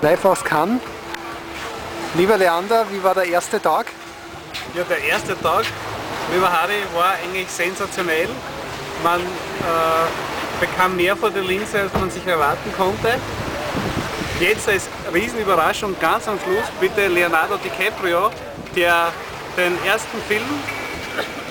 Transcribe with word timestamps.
Live 0.00 0.24
aus 0.24 0.44
Cannes. 0.44 0.80
Lieber 2.14 2.36
Leander, 2.36 2.86
wie 2.90 3.02
war 3.02 3.14
der 3.14 3.24
erste 3.24 3.60
Tag? 3.60 3.86
Ja, 4.74 4.84
der 4.84 5.02
erste 5.02 5.40
Tag, 5.40 5.64
lieber 6.32 6.50
Harry, 6.50 6.82
war 6.94 7.14
eigentlich 7.22 7.48
sensationell. 7.48 8.28
Man 9.02 9.20
äh, 9.20 10.60
bekam 10.60 10.96
mehr 10.96 11.16
vor 11.16 11.30
der 11.30 11.42
Linse, 11.42 11.80
als 11.80 11.92
man 11.94 12.10
sich 12.10 12.26
erwarten 12.26 12.72
konnte. 12.76 13.14
Jetzt 14.40 14.68
als 14.68 14.88
Riesenüberraschung 15.12 15.96
ganz 16.00 16.28
am 16.28 16.38
Schluss 16.38 16.66
bitte 16.80 17.08
Leonardo 17.08 17.56
DiCaprio, 17.56 18.30
der 18.76 19.12
den 19.56 19.76
ersten 19.84 20.18
Film 20.28 20.44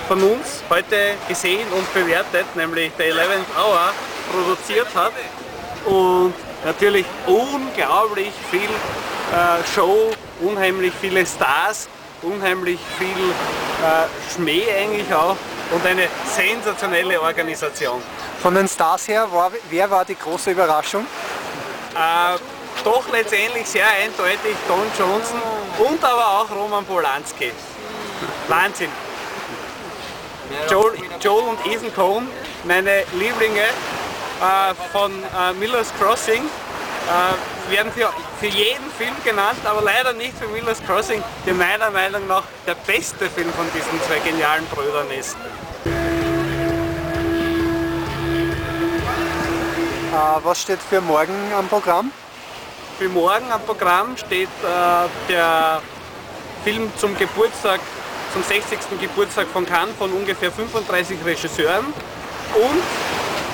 von 0.07 0.23
uns 0.23 0.64
heute 0.70 1.16
gesehen 1.27 1.68
und 1.71 1.93
bewertet, 1.93 2.45
nämlich 2.55 2.91
The 2.98 3.04
11th 3.04 3.57
Hour, 3.57 3.91
produziert 4.31 4.88
hat. 4.95 5.11
Und 5.88 6.34
natürlich 6.66 7.05
unglaublich 7.26 8.32
viel 8.52 8.70
äh, 8.70 9.64
Show, 9.73 10.12
unheimlich 10.41 10.94
viele 11.00 11.26
Stars, 11.26 11.88
unheimlich 12.22 12.80
viel 12.98 13.08
äh, 13.08 14.34
Schmäh 14.34 14.63
eigentlich 14.77 15.13
auch 15.13 15.38
und 15.72 15.86
eine 15.86 16.08
sensationelle 16.26 17.22
Organisation. 17.22 18.02
Von 18.41 18.55
den 18.55 18.68
Stars 18.68 19.08
her, 19.08 19.27
war, 19.32 19.52
wer 19.70 19.90
war 19.90 20.04
die 20.04 20.16
große 20.16 20.52
Überraschung? 20.52 21.05
Äh, 21.96 22.38
doch 22.84 23.04
letztendlich 23.12 23.68
sehr 23.68 23.88
eindeutig 23.88 24.55
Don 24.68 24.85
Johnson 24.98 25.41
und 25.80 26.04
aber 26.04 26.40
auch 26.40 26.52
Roman 26.55 26.85
Polanski. 26.85 27.52
Wahnsinn. 28.48 28.90
Joel, 30.70 30.94
Joel 31.20 31.44
und 31.44 31.66
Ethan 31.66 31.94
Cohn, 31.94 32.27
meine 32.63 33.04
Lieblinge 33.13 33.63
von 34.91 35.12
äh, 35.12 35.54
Miller's 35.54 35.91
Crossing, 35.99 36.43
äh, 36.43 37.71
werden 37.71 37.91
für, 37.91 38.10
für 38.40 38.48
jeden 38.48 38.90
Film 38.98 39.16
genannt, 39.24 39.60
aber 39.66 39.82
leider 39.82 40.13
nicht 40.13 40.38
für 40.38 40.48
Miller's 40.48 40.82
Crossing, 40.85 41.24
der 41.46 41.54
meiner 41.54 41.90
Meinung 41.91 42.27
nach 42.27 42.44
der 42.66 42.76
beste 42.76 43.29
Film 43.29 43.52
von 43.54 43.66
diesen 43.74 44.02
zwei 44.04 44.20
genialen 44.20 44.66
Brüdern 44.68 45.10
ist. 45.12 45.35
Äh, 50.13 50.44
was 50.44 50.62
steht 50.62 50.79
für 50.90 51.01
morgen 51.01 51.54
am 51.57 51.68
Programm? 51.68 52.12
Für 52.98 53.10
morgen 53.10 53.51
am 53.51 53.62
Programm 53.62 54.18
steht 54.18 54.49
äh, 54.63 55.07
der 55.29 55.82
Film 56.63 56.91
zum 56.98 57.18
Geburtstag, 57.18 57.79
zum 58.34 58.44
60. 58.44 58.79
Geburtstag 58.99 59.48
von 59.54 59.66
Cannes 59.66 59.96
von 59.98 60.12
ungefähr 60.12 60.51
35 60.51 61.24
Regisseuren 61.24 61.85
und 62.55 62.84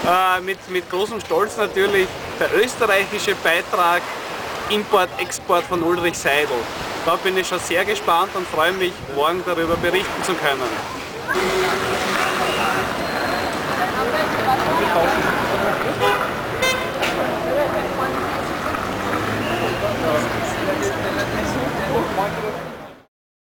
äh, 0.06 0.42
mit, 0.42 0.58
mit 0.70 0.90
großem 0.90 1.20
Stolz 1.22 1.58
natürlich 1.58 2.08
der 2.40 2.54
österreichische 2.56 3.36
Beitrag 3.36 4.02
Import-Export 4.70 5.64
von 5.66 5.84
Ulrich 5.84 6.18
Seidel. 6.18 6.58
Da 7.06 7.16
bin 7.18 7.38
ich 7.38 7.48
schon 7.48 7.60
sehr 7.60 7.84
gespannt 7.86 8.32
und 8.36 8.48
freue 8.48 8.72
mich, 8.72 8.94
morgen 9.16 9.44
darüber 9.46 9.76
berichten 9.76 10.24
zu 10.24 10.34
können. 10.34 12.13